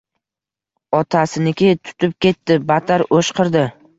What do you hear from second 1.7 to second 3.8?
tutib ketdi, battar o‘shqirdi